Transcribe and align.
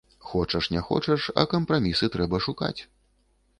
Хочаш 0.29 0.69
не 0.75 0.81
хочаш, 0.87 1.27
а 1.43 1.45
кампрамісы 1.53 2.11
трэба 2.17 2.43
шукаць. 2.49 2.77